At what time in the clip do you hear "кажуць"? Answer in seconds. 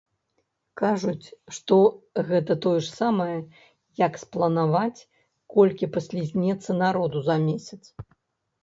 0.81-1.27